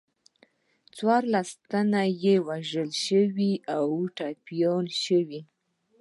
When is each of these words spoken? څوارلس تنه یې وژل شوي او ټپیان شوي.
څوارلس 0.95 1.49
تنه 1.69 2.01
یې 2.23 2.35
وژل 2.49 2.89
شوي 3.05 3.53
او 3.75 3.85
ټپیان 4.17 4.85
شوي. 5.03 5.41